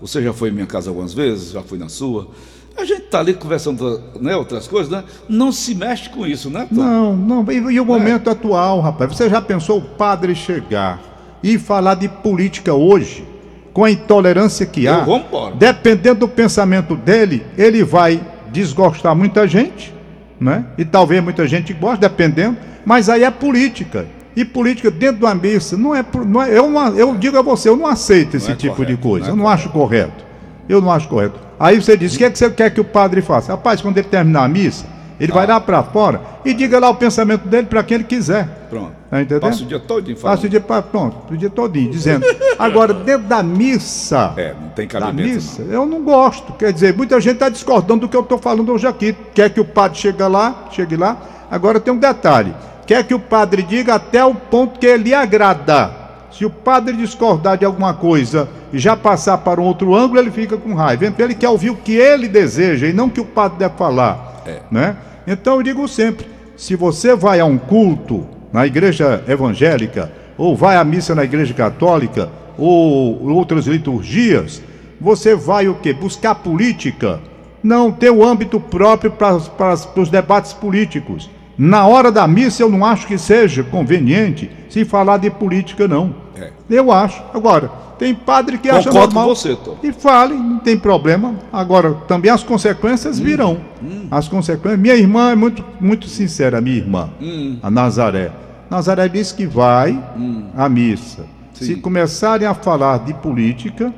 [0.00, 2.28] Você já foi em minha casa algumas vezes, já fui na sua.
[2.76, 5.02] A gente está ali conversando né, outras coisas, né?
[5.28, 6.66] Não se mexe com isso, né?
[6.68, 6.82] Tom?
[6.82, 7.52] Não, não.
[7.52, 8.32] E, e o momento é.
[8.32, 9.16] atual, rapaz?
[9.16, 11.00] Você já pensou o padre chegar
[11.42, 13.26] e falar de política hoje,
[13.72, 14.98] com a intolerância que há?
[15.00, 15.54] vamos embora.
[15.54, 18.20] Dependendo do pensamento dele, ele vai
[18.52, 19.94] desgostar muita gente,
[20.38, 20.66] né?
[20.76, 22.56] E talvez muita gente goste, dependendo.
[22.84, 24.06] Mas aí é política.
[24.34, 26.04] E política dentro da missa não é.
[26.26, 28.76] Não é eu, não, eu digo a você, eu não aceito esse não é tipo
[28.76, 29.26] correto, de coisa.
[29.26, 29.62] Não é eu não correto.
[29.62, 30.24] acho correto.
[30.68, 31.45] Eu não acho correto.
[31.58, 33.52] Aí você diz: o que, é que você quer que o padre faça?
[33.52, 34.86] Rapaz, quando ele terminar a missa,
[35.18, 35.34] ele ah.
[35.34, 38.46] vai lá para fora e diga lá o pensamento dele para quem ele quiser.
[38.68, 38.92] Pronto.
[39.10, 39.42] Tá entendendo?
[39.42, 40.36] Passa o dia todinho falando.
[40.36, 42.26] Passa o dia, pronto, o dia todinho, dizendo.
[42.58, 44.34] Agora, dentro da missa.
[44.36, 45.16] É, não tem cabimento.
[45.16, 45.72] Da missa, não.
[45.72, 46.52] eu não gosto.
[46.54, 49.16] Quer dizer, muita gente está discordando do que eu estou falando hoje aqui.
[49.32, 51.16] Quer que o padre chegue lá, chegue lá.
[51.50, 52.52] Agora tem um detalhe
[52.86, 56.05] quer que o padre diga até o ponto que ele agrada.
[56.36, 60.30] Se o padre discordar de alguma coisa e já passar para um outro ângulo, ele
[60.30, 61.06] fica com raiva.
[61.06, 63.74] Então ele quer ouvir o que ele deseja e não o que o padre deve
[63.78, 64.42] falar.
[64.44, 64.60] É.
[64.70, 64.96] Né?
[65.26, 70.76] Então eu digo sempre: se você vai a um culto na igreja evangélica, ou vai
[70.76, 74.62] à missa na igreja católica, ou outras liturgias,
[75.00, 75.94] você vai o que?
[75.94, 77.18] Buscar política.
[77.62, 81.30] Não ter o âmbito próprio para, para, para os debates políticos.
[81.56, 86.25] Na hora da missa eu não acho que seja conveniente se falar de política, não.
[86.38, 86.50] É.
[86.68, 87.22] Eu acho.
[87.32, 89.28] Agora, tem padre que Concordo acha normal.
[89.28, 89.76] Com você, Tom.
[89.82, 91.34] E fale, não tem problema.
[91.52, 93.24] Agora, também as consequências hum.
[93.24, 93.60] virão.
[93.82, 94.06] Hum.
[94.10, 94.80] As consequências.
[94.80, 97.58] Minha irmã é muito, muito sincera, minha irmã, hum.
[97.62, 98.30] a Nazaré.
[98.70, 100.48] Nazaré disse que vai hum.
[100.56, 101.24] à missa.
[101.54, 101.64] Sim.
[101.64, 103.94] Se começarem a falar de política,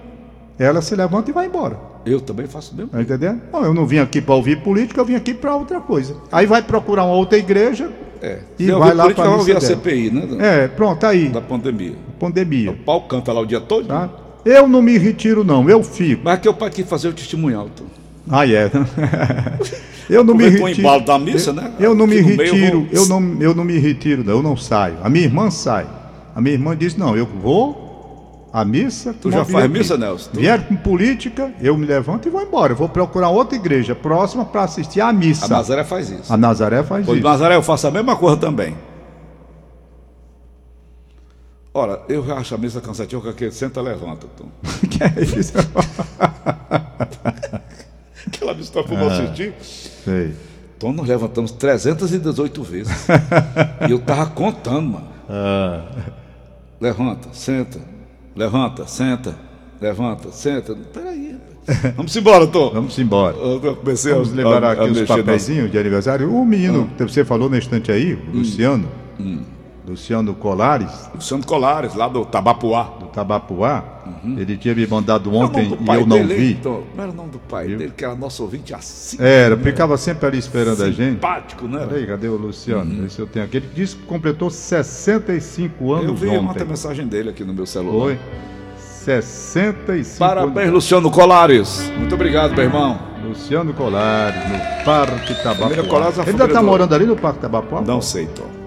[0.58, 1.88] ela se levanta e vai embora.
[2.06, 2.90] Eu também faço mesmo.
[2.90, 3.42] Tá entendendo?
[3.50, 6.16] Bom, eu não vim aqui para ouvir política, eu vim aqui para outra coisa.
[6.30, 7.90] Aí vai procurar uma outra igreja
[8.22, 8.38] é.
[8.58, 10.26] e vai lá para ouvir a CPI, né?
[10.38, 11.28] É, pronto, aí.
[11.28, 11.94] Da pandemia.
[12.18, 12.70] Pandemia.
[12.70, 13.86] O pau canta lá o dia todo.
[13.88, 14.08] Tá?
[14.44, 16.22] Eu não me retiro, não, eu fico.
[16.24, 17.86] Mas que eu para aqui fazer o testemunhal, então.
[18.30, 18.70] Ah, é.
[20.08, 20.80] eu não me retiro.
[20.80, 21.72] embalo da missa, né?
[21.80, 22.88] Eu não me retiro, vou...
[22.92, 24.96] eu, não, eu não me retiro, não, eu não saio.
[25.02, 25.86] A minha irmã sai.
[26.34, 27.87] A minha irmã diz: não, eu vou
[28.60, 29.14] a missa.
[29.14, 30.30] Tu já faz missa, Nelson?
[30.30, 30.40] Tu...
[30.40, 32.72] Vier com política, eu me levanto e vou embora.
[32.72, 35.46] Eu vou procurar outra igreja próxima para assistir à missa.
[35.46, 36.32] A Nazaré faz isso.
[36.32, 37.26] A Nazaré faz pois isso.
[37.26, 38.76] Nazaré eu faço a mesma coisa também.
[41.72, 44.46] Ora, eu acho a missa cansativa que aquele senta levanta, Tom.
[44.88, 45.52] que é isso?
[48.26, 49.54] Aquela missa eu vou assistir.
[49.62, 50.34] Sei.
[50.78, 53.06] Tom, nós levantamos 318 vezes.
[53.88, 55.08] e eu tava contando, mano.
[55.28, 55.84] Ah.
[56.80, 57.80] Levanta, senta,
[58.38, 59.34] Levanta, senta,
[59.80, 60.72] levanta, senta.
[60.94, 61.36] Peraí,
[61.96, 62.70] Vamos embora, Tom.
[62.72, 63.36] Vamos embora.
[63.36, 66.32] Eu comecei Vamos a, lembrar a, aqui a os papeizinhos de aniversário.
[66.32, 67.02] O menino, ah.
[67.02, 68.38] você falou na estante aí, o hum.
[68.38, 68.88] Luciano.
[69.18, 69.42] Hum.
[69.88, 71.10] Luciano Colares.
[71.14, 72.82] Luciano Colares, lá do Tabapuá.
[73.00, 73.82] Do Tabapuá.
[74.06, 74.38] Uhum.
[74.38, 76.52] Ele tinha me mandado ontem e eu não vi.
[76.52, 77.78] Então, como era o nome do pai eu...
[77.78, 79.16] dele, que era nosso ouvinte assim?
[79.20, 79.62] Era, né?
[79.62, 81.14] ficava sempre ali esperando Simpático, a gente.
[81.14, 81.86] Simpático, né?
[81.86, 82.90] Peraí, cadê o Luciano?
[82.90, 83.06] Uhum.
[83.06, 83.56] Esse eu tenho aqui.
[83.56, 86.06] Ele disse que completou 65 anos.
[86.08, 86.64] Eu vi ontem.
[86.64, 88.04] mensagem dele aqui no meu celular.
[88.04, 88.18] Foi.
[88.76, 90.74] 65 Parabéns, anos.
[90.74, 91.90] Luciano Colares.
[91.96, 92.98] Muito obrigado, meu irmão.
[93.26, 95.84] Luciano Colares, no Parque Tabapuá.
[95.84, 96.66] Colares, Ele ainda está do...
[96.66, 97.80] morando ali no Parque Tabapuá?
[97.80, 98.57] Não sei, Tom.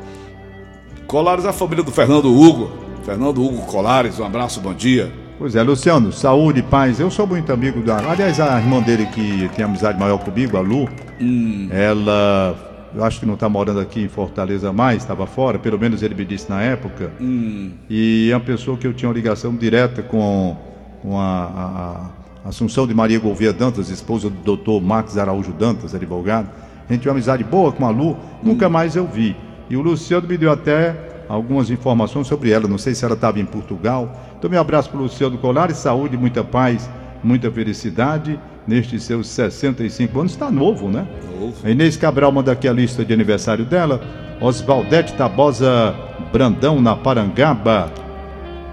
[1.11, 2.71] Colares a família do Fernando Hugo.
[3.03, 5.11] Fernando Hugo Colares, um abraço, bom dia.
[5.37, 7.01] Pois é, Luciano, saúde, paz.
[7.01, 7.97] Eu sou muito amigo da.
[7.97, 10.87] Aliás, a irmã dele que tem amizade maior comigo, a Lu,
[11.19, 11.67] hum.
[11.69, 12.55] ela.
[12.95, 16.15] Eu acho que não está morando aqui em Fortaleza mais, estava fora, pelo menos ele
[16.15, 17.11] me disse na época.
[17.19, 17.71] Hum.
[17.89, 20.55] E é uma pessoa que eu tinha uma ligação direta com,
[21.01, 25.93] com a, a, a Assunção de Maria Gouveia Dantas, esposa do doutor Max Araújo Dantas,
[25.93, 26.49] advogado.
[26.87, 28.17] A gente tinha uma amizade boa com a Lu, hum.
[28.43, 29.35] nunca mais eu vi.
[29.71, 30.93] E o Luciano me deu até
[31.29, 32.67] algumas informações sobre ela.
[32.67, 34.13] Não sei se ela estava em Portugal.
[34.37, 36.89] Então, meu abraço para o Luciano Colares, saúde, muita paz,
[37.23, 40.33] muita felicidade nestes seus 65 anos.
[40.33, 41.07] Está novo, né?
[41.39, 41.55] Novo.
[41.63, 44.01] A Inês Cabral manda aqui a lista de aniversário dela.
[44.41, 45.95] Oswaldete Tabosa
[46.33, 47.89] Brandão, na Parangaba.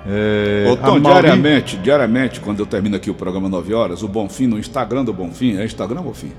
[0.05, 1.23] É, Ô, Tom, Mauri...
[1.23, 5.13] diariamente, diariamente, quando eu termino aqui o programa 9 horas, o Bonfim, no Instagram do
[5.13, 6.33] Bonfim, é Instagram, Bonfim?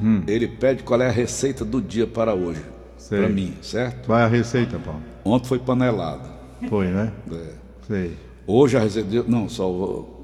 [0.00, 0.22] Hum.
[0.28, 2.73] Ele pede qual é a receita do dia para hoje
[3.08, 4.08] para mim, certo?
[4.08, 5.00] Vai a receita, Paulo.
[5.24, 6.28] Ontem foi panelada.
[6.68, 7.12] Foi, né?
[7.32, 7.50] É.
[7.86, 8.16] Sei.
[8.46, 9.24] Hoje a receita.
[9.26, 10.14] Não, só vou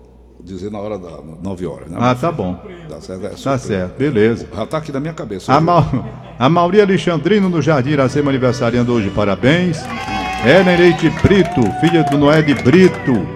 [0.44, 1.98] dizer na hora da 9 horas, né?
[2.00, 2.54] Ah, tá bom.
[2.88, 4.46] Tá certo, é tá certo beleza.
[4.54, 5.52] Já tá aqui na minha cabeça.
[5.52, 5.86] A, Ma...
[6.38, 9.82] a Mauri Alexandrino no Jardim Iracema aniversariando hoje, parabéns.
[10.44, 13.26] Ellen Leite Brito, filha do Noé de Brito.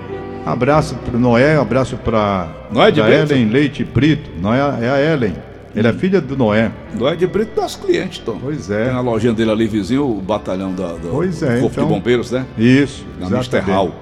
[0.47, 3.33] Abraço para Noé, abraço para Noé de Brito?
[3.33, 4.31] Ellen Leite Brito.
[4.41, 5.35] Noé é a Ellen.
[5.75, 6.71] Ele é filha do Noé.
[6.97, 8.39] Noé de Brito das clientes, Tom.
[8.41, 8.85] Pois é.
[8.85, 11.89] Tem na lojinha dele ali vizinho, o batalhão da, do, pois é, Corpo então...
[11.89, 12.47] de Bombeiros, né?
[12.57, 13.05] Isso.
[13.19, 13.59] Na Mr.
[13.61, 13.93] Hall.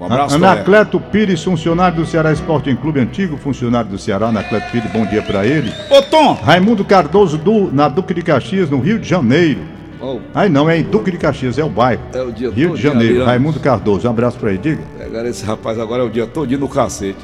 [0.00, 4.92] Um abraço, Anacleto Pires, funcionário do Ceará Esporte Clube, antigo funcionário do Ceará, Anacleto Pires,
[4.92, 5.72] bom dia para ele.
[5.90, 6.34] Ô, Tom!
[6.34, 9.60] Raimundo Cardoso, do, na Duque de Caxias, no Rio de Janeiro.
[10.00, 10.20] Oh.
[10.32, 12.02] Aí não, é em Duque de Caxias, é o bairro.
[12.12, 14.82] É o dia Rio de Janeiro, ali, Raimundo Cardoso, um abraço para ele, diga.
[15.04, 17.18] Agora esse rapaz agora é o dia todinho no cacete.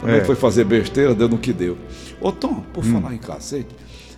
[0.00, 0.24] Também é.
[0.24, 1.76] foi fazer besteira, deu no que deu.
[2.24, 2.92] Ô Tom, por hum.
[2.94, 3.68] falar em cacete,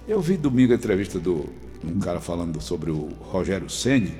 [0.06, 1.46] eu vi domingo a entrevista do
[1.84, 4.14] um cara falando sobre o Rogério Ceni,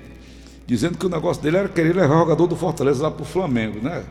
[0.66, 3.78] dizendo que o negócio dele era querer levar o jogador do Fortaleza lá pro Flamengo,
[3.80, 4.02] né?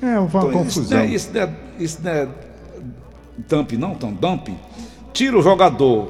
[0.00, 0.82] É, uma então, confusão.
[0.82, 2.28] Isso não, é, isso, não é, isso não é
[3.48, 4.12] dump, não, Tom?
[4.12, 4.48] Dump.
[5.12, 6.08] Tira o jogador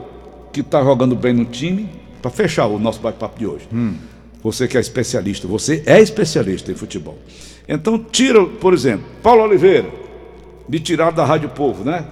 [0.52, 1.88] que está jogando bem no time,
[2.20, 3.66] para fechar o nosso bate-papo de hoje.
[3.72, 3.94] Hum.
[4.42, 7.18] Você que é especialista, você é especialista em futebol.
[7.66, 9.88] Então, tira, por exemplo, Paulo Oliveira,
[10.68, 12.04] me tiraram da Rádio Povo, né?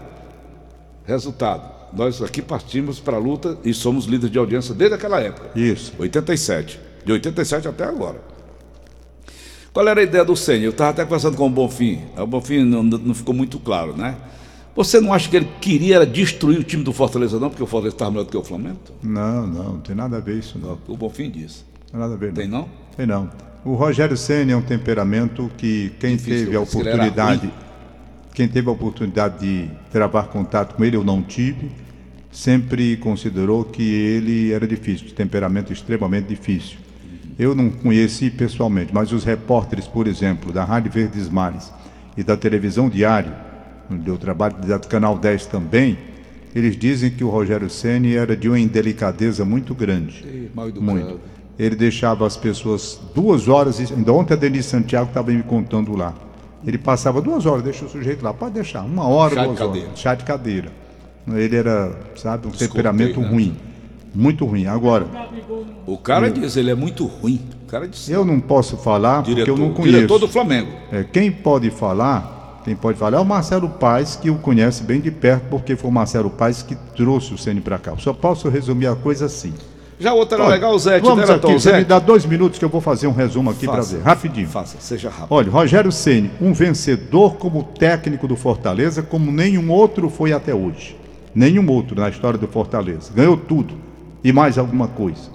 [1.04, 5.50] Resultado: nós aqui partimos para a luta e somos líderes de audiência desde aquela época.
[5.58, 5.92] Isso.
[5.98, 6.80] 87.
[7.04, 8.20] De 87 até agora.
[9.72, 10.64] Qual era a ideia do Senhor?
[10.64, 12.00] Eu estava até conversando com o Bonfim.
[12.16, 14.16] O Bonfim não, não ficou muito claro, né?
[14.76, 17.48] Você não acha que ele queria destruir o time do Fortaleza, não?
[17.48, 18.78] Porque o Fortaleza estava melhor do que o Flamengo?
[19.02, 20.78] Não, não, não tem nada a ver isso, não.
[20.88, 21.64] O Bonfim disse.
[21.84, 22.34] Não tem nada a ver, não.
[22.34, 22.68] Tem não?
[22.96, 23.30] Tem não.
[23.64, 27.50] O Rogério Senna é um temperamento que quem Difícil, teve a oportunidade,
[28.34, 31.70] quem teve a oportunidade de travar contato com ele, eu não tive,
[32.32, 36.78] sempre considerou que ele era difícil, de temperamento extremamente difícil.
[37.38, 41.72] Eu não conheci pessoalmente, mas os repórteres, por exemplo, da Rádio Verdes Mares
[42.16, 43.32] e da televisão Diário,
[43.88, 45.96] onde eu trabalho do Canal 10 também,
[46.54, 50.50] eles dizem que o Rogério Ceni era de uma indelicadeza muito grande.
[50.54, 51.20] Mal muito.
[51.56, 56.14] Ele deixava as pessoas duas horas, ainda ontem a Denise Santiago estava me contando lá.
[56.66, 59.64] Ele passava duas horas, deixa o sujeito lá, pode deixar, uma hora, chá duas de
[59.64, 59.98] horas.
[59.98, 60.72] Chá de cadeira.
[61.28, 63.28] Ele era, sabe, um temperamento né?
[63.28, 63.56] ruim.
[64.14, 64.66] Muito ruim.
[64.66, 65.06] Agora.
[65.86, 67.40] O cara eu, diz, ele é muito ruim.
[67.64, 69.96] O cara diz, eu não posso falar diretor, porque eu não conheço.
[69.96, 70.70] Diretor do Flamengo.
[70.92, 74.98] É, quem pode falar quem pode falar é o Marcelo Paes, que o conhece bem
[74.98, 77.94] de perto, porque foi o Marcelo Paes que trouxe o Ceni para cá.
[77.98, 79.52] Só posso resumir a coisa assim.
[79.98, 81.00] Já outra era legal, Zé.
[81.00, 83.66] Vamos aqui, Tom, você me dá dois minutos que eu vou fazer um resumo aqui
[83.66, 84.02] para ver.
[84.02, 84.48] Rapidinho.
[84.48, 85.28] Faça, seja rápido.
[85.30, 90.96] Olha, Rogério Ceni, um vencedor como técnico do Fortaleza, como nenhum outro foi até hoje.
[91.34, 93.12] Nenhum outro na história do Fortaleza.
[93.14, 93.74] Ganhou tudo
[94.22, 95.34] e mais alguma coisa.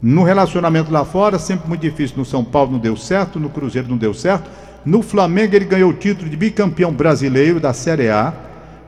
[0.00, 2.16] No relacionamento lá fora, sempre muito difícil.
[2.16, 4.50] No São Paulo não deu certo, no Cruzeiro não deu certo.
[4.84, 8.32] No Flamengo ele ganhou o título de bicampeão brasileiro da Série A,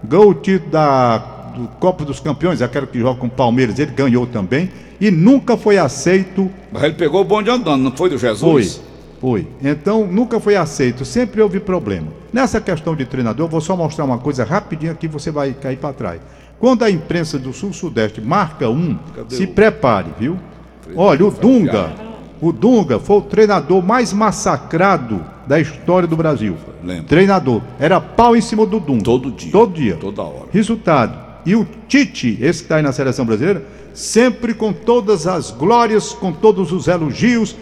[0.03, 3.93] ganhou o título da, do Copa dos Campeões, aquele que joga com o Palmeiras, ele
[3.93, 6.51] ganhou também, e nunca foi aceito.
[6.73, 8.77] Mas ele pegou o bonde andando, não foi do Jesus?
[8.77, 8.95] Foi.
[9.21, 9.47] Foi.
[9.62, 12.09] Então, nunca foi aceito, sempre houve problema.
[12.31, 15.79] Nessa questão de treinador, eu vou só mostrar uma coisa rapidinho aqui, você vai cair
[15.79, 16.21] para trás.
[16.59, 19.49] Quando a imprensa do Sul-Sudeste marca um, Cadê se o...
[19.49, 20.38] prepare, viu?
[20.95, 21.93] Olha, o Dunga,
[22.40, 26.57] o Dunga foi o treinador mais massacrado da história do Brasil.
[26.83, 27.05] Lembra.
[27.05, 27.62] Treinador.
[27.79, 29.05] Era pau em cima do Dunga.
[29.05, 29.53] Todo dia.
[29.53, 29.97] Todo dia.
[29.97, 30.49] Toda hora.
[30.53, 31.23] Resultado.
[31.46, 36.12] E o Tite, esse que está aí na seleção brasileira, sempre com todas as glórias,
[36.12, 37.57] com todos os elogios,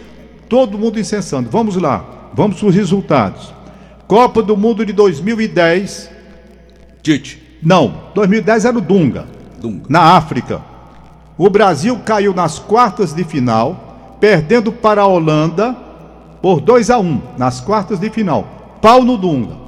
[0.47, 1.49] todo mundo incensando.
[1.49, 3.53] Vamos lá, vamos para os resultados.
[4.07, 6.09] Copa do Mundo de 2010.
[7.01, 7.41] Tite.
[7.61, 9.25] Não, 2010 era o Dunga.
[9.59, 9.85] Dunga.
[9.89, 10.61] Na África.
[11.37, 15.75] O Brasil caiu nas quartas de final, perdendo para a Holanda
[16.41, 18.77] por 2 a 1 um, nas quartas de final.
[18.81, 19.62] Pau no Dunga.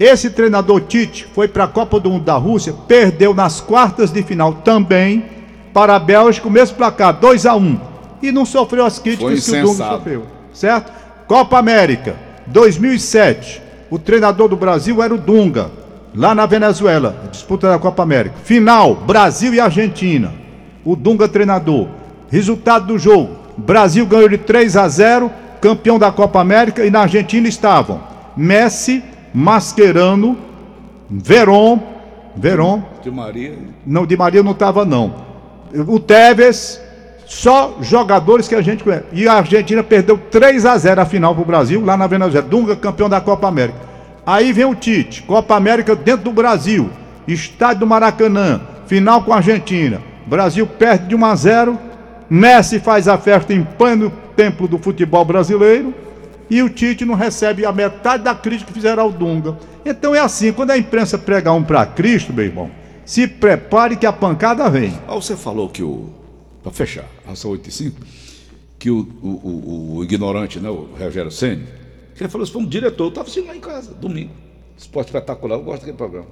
[0.00, 4.22] Esse treinador Tite foi para a Copa do Mundo da Rússia, perdeu nas quartas de
[4.22, 5.22] final também
[5.74, 7.78] para a Bélgica, o mesmo placar, 2 a 1 um,
[8.22, 10.26] e não sofreu as críticas que o Dunga sofreu.
[10.54, 10.90] Certo?
[11.26, 13.60] Copa América, 2007.
[13.90, 15.70] O treinador do Brasil era o Dunga,
[16.14, 18.36] lá na Venezuela, disputa da Copa América.
[18.42, 20.32] Final, Brasil e Argentina.
[20.82, 21.88] O Dunga treinador.
[22.30, 27.00] Resultado do jogo: Brasil ganhou de 3 a 0 campeão da Copa América, e na
[27.00, 28.00] Argentina estavam
[28.34, 30.36] Messi, Mascherano,
[31.08, 31.80] Veron,
[32.36, 32.82] Veron.
[33.02, 33.58] De Maria.
[33.86, 35.14] Não, de Maria não estava não.
[35.86, 36.80] O Tevez,
[37.26, 39.04] só jogadores que a gente conhece.
[39.12, 42.46] E a Argentina perdeu 3 a 0 a final para o Brasil, lá na Venezuela.
[42.46, 43.78] Dunga, campeão da Copa América.
[44.26, 46.90] Aí vem o Tite, Copa América dentro do Brasil.
[47.26, 50.00] Estádio do Maracanã, final com a Argentina.
[50.26, 51.78] Brasil perde de 1 a 0.
[52.28, 55.92] Messi faz a festa em pano templo do futebol brasileiro
[56.50, 59.56] e o Tite não recebe a metade da crítica que fizeram ao Dunga.
[59.84, 62.70] Então é assim, quando a imprensa prega um para Cristo, meu irmão,
[63.04, 64.92] se prepare que a pancada vem.
[65.06, 66.10] Ah, você falou que o.
[66.62, 67.96] Para fechar, ração 85,
[68.78, 71.64] que o, o, o, o, ignorante, né, o Rogério Senni,
[72.14, 74.32] que ele falou assim: foi um diretor, eu estava assistindo lá em casa, domingo.
[74.76, 76.26] Esporte espetacular, eu gosto daquele programa.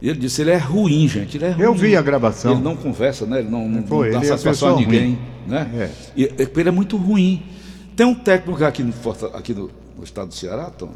[0.00, 1.36] E ele disse, ele é ruim, gente.
[1.36, 1.64] Ele é ruim.
[1.64, 2.52] Eu vi a gravação.
[2.52, 3.38] Ele não conversa, né?
[3.38, 5.18] Ele não, não, Foi, não dá é satisfação a ninguém.
[5.46, 5.70] Né?
[5.74, 5.90] É.
[6.16, 6.24] E,
[6.56, 7.42] ele é muito ruim.
[7.96, 8.92] Tem um técnico aqui no,
[9.34, 10.90] aqui no, no estado do Ceará, Tom,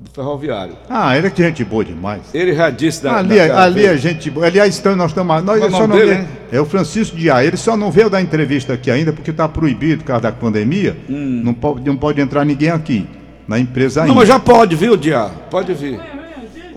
[0.00, 0.74] do ferroviário.
[0.88, 2.22] Ah, ele é que gente boa demais.
[2.32, 4.46] Ele já disse da, ali, daquela ali vez- é gente boa.
[4.46, 5.42] Aliás, então nós estamos.
[5.44, 6.28] Nós, é o só não dele, veio- hein?
[6.52, 7.44] é o Francisco Diá.
[7.44, 10.96] Ele só não veio dar entrevista aqui ainda porque está proibido por causa da pandemia.
[11.08, 13.06] Não, pode, não pode entrar ninguém aqui
[13.46, 14.12] na empresa ainda.
[14.12, 14.14] Hum.
[14.14, 15.30] Não, mas já pode, viu, Diá?
[15.50, 16.00] Pode vir.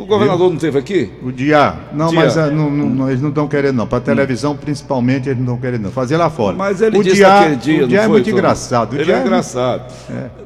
[0.01, 1.11] O governador não esteve aqui?
[1.23, 1.75] O Diá.
[1.93, 2.21] Não, Diá.
[2.21, 3.87] mas ah, não, não- não, eles não estão querendo, não.
[3.87, 5.91] Para televisão, principalmente, eles não estão querendo, não.
[5.91, 6.55] Fazer lá fora.
[6.57, 8.31] Mas ele o disse naquele dia, O não é foi, muito Tom?
[8.31, 8.93] engraçado.
[8.93, 9.93] O Ele Diá é engraçado.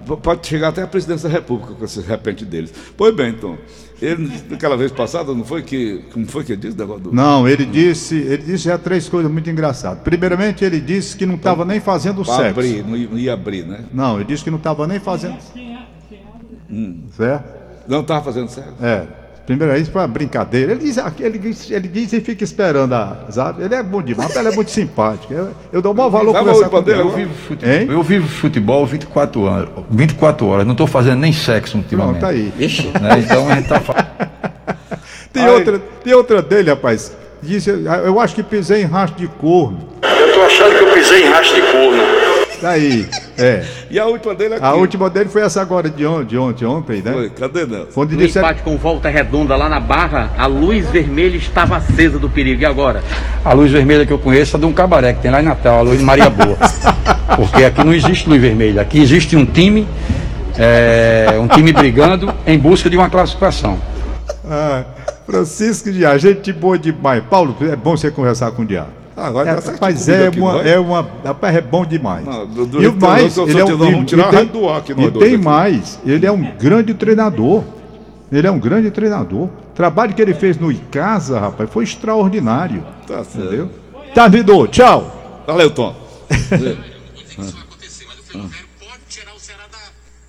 [0.08, 2.74] P- Pode chegar até a presidência da República com esse repente deles.
[2.98, 3.58] Pois bem, então.
[4.02, 6.02] Ele, naquela vez passada, não foi que.
[6.12, 6.76] Como foi que ele disse?
[6.76, 10.00] o negócio do- Não, ele disse, ele disse já três coisas muito engraçadas.
[10.04, 12.50] Primeiramente, ele disse que não estava nem fazendo Pra sexo.
[12.50, 13.86] abrir, não ia, não ia abrir, né?
[13.94, 15.38] Não, ele disse que não estava nem fazendo.
[17.16, 17.54] Certo?
[17.88, 18.74] Não estava fazendo certo.
[18.84, 19.08] É.
[19.46, 20.72] Primeiro isso foi brincadeira.
[20.72, 23.26] Ele diz, ele diz, ele diz e fica esperando a.
[23.30, 23.64] Sabe?
[23.64, 25.32] Ele é bom demais, ele é muito simpático.
[25.32, 27.08] Eu, eu dou o maior valor dele, ele.
[27.08, 27.88] eu vivo futebol, Hein?
[27.90, 32.20] eu vivo futebol 24 horas, 24 horas, não estou fazendo nem sexo ultimamente.
[32.20, 32.52] Pronto, aí.
[33.02, 33.20] Né?
[33.20, 33.82] Então a gente tá
[35.32, 35.50] Tem Ai.
[35.50, 37.16] outra, tem outra dele, rapaz.
[37.44, 39.88] Disse, eu acho que pisei em rastro de corno.
[40.02, 42.04] Eu tô achando que eu pisei em rastro de corno.
[42.66, 43.64] Daí, é.
[43.92, 44.66] E a última dele aqui.
[44.66, 47.12] A última dele foi essa agora de ontem, de ontem, ontem, né?
[47.12, 47.30] Foi.
[47.30, 47.92] Cadê Nelson?
[47.94, 52.18] Quando No disse, empate com volta redonda lá na Barra, a luz vermelha estava acesa
[52.18, 52.64] do perigo.
[52.64, 53.04] E agora?
[53.44, 55.78] A luz vermelha que eu conheço é de um cabaré que tem lá em Natal,
[55.78, 56.58] a luz de Maria Boa.
[57.38, 59.88] Porque aqui não existe luz vermelha, aqui existe um time,
[60.58, 63.78] é, um time brigando em busca de uma classificação.
[64.50, 64.84] ah,
[65.24, 67.24] Francisco Diá, gente boa demais.
[67.30, 68.88] Paulo, é bom você conversar com o Diá.
[69.18, 71.10] Ah, agora É, rapaz, é aqui, uma, é uma.
[71.24, 72.26] Rapaz, é bom demais.
[72.26, 74.68] Não, do- do e o eu mais, ele é um, vamos e tirar tem- do
[74.70, 75.38] ar aqui, e tem aqui.
[75.38, 77.64] mais, ele é um grande treinador.
[78.32, 79.44] Ele é um grande treinador.
[79.46, 82.84] O trabalho que ele fez no Icasa, rapaz, foi extraordinário.
[83.08, 83.40] Tá certo.
[83.46, 83.72] Entendeu?
[84.14, 85.44] Tá, Vidor, tchau.
[85.48, 85.96] Valeu, Tom.
[85.96, 86.58] O o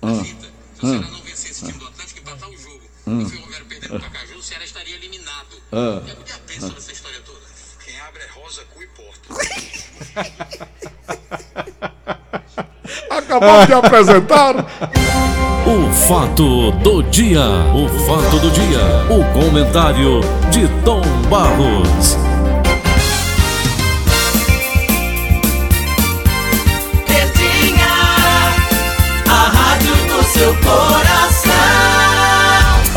[0.01, 0.47] da, da fita.
[0.79, 3.29] Se o Ceará não vencer esse time do Atlético e empatar o jogo, e o
[3.29, 5.55] Ferroviário perder pro Pacaju, o Ceará estaria eliminado.
[5.71, 6.91] E a mulher pensa nessa
[13.09, 14.65] Acabamos de apresentar.
[15.65, 17.41] O fato do dia.
[17.73, 18.79] O fato do dia.
[19.09, 22.17] O comentário de Tom Barros.